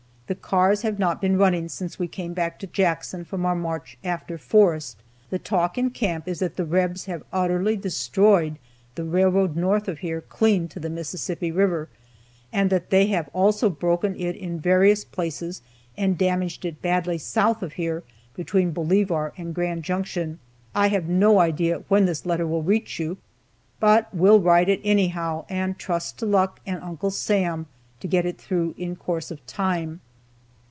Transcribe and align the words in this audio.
The 0.27 0.35
cars 0.35 0.83
have 0.83 0.97
not 0.97 1.19
been 1.19 1.37
running 1.37 1.67
since 1.67 1.99
we 1.99 2.07
came 2.07 2.31
back 2.33 2.57
to 2.59 2.67
Jackson 2.67 3.25
from 3.25 3.45
our 3.45 3.53
march 3.53 3.97
after 4.01 4.37
Forrest. 4.37 4.95
The 5.29 5.37
talk 5.39 5.77
in 5.77 5.89
camp 5.89 6.25
is 6.25 6.39
that 6.39 6.55
the 6.55 6.63
rebs 6.63 7.03
have 7.03 7.23
utterly 7.33 7.75
destroyed 7.75 8.57
the 8.95 9.03
railroad 9.03 9.57
north 9.57 9.89
of 9.89 9.99
here 9.99 10.21
clean 10.21 10.69
to 10.69 10.79
the 10.79 10.89
Mississippi 10.89 11.51
river, 11.51 11.89
and 12.53 12.69
that 12.69 12.91
they 12.91 13.07
have 13.07 13.29
also 13.33 13.69
broken 13.69 14.15
it 14.15 14.37
in 14.37 14.57
various 14.57 15.03
places 15.03 15.61
and 15.97 16.17
damaged 16.17 16.63
it 16.63 16.81
badly 16.81 17.17
south 17.17 17.61
of 17.61 17.73
here 17.73 18.01
between 18.33 18.71
Bolivar 18.71 19.33
and 19.37 19.53
Grand 19.53 19.83
Junction. 19.83 20.39
I 20.73 20.87
have 20.87 21.09
no 21.09 21.41
idea 21.41 21.83
when 21.89 22.05
this 22.05 22.25
letter 22.25 22.47
will 22.47 22.63
reach 22.63 23.01
you, 23.01 23.17
but 23.81 24.07
will 24.15 24.39
write 24.39 24.69
it 24.69 24.79
anyhow, 24.85 25.43
and 25.49 25.77
trust 25.77 26.19
to 26.19 26.25
luck 26.25 26.61
and 26.65 26.81
Uncle 26.81 27.11
Sam 27.11 27.65
to 27.99 28.07
get 28.07 28.25
it 28.25 28.37
through 28.37 28.75
in 28.77 28.95
course 28.95 29.29
of 29.29 29.45
time. 29.45 29.99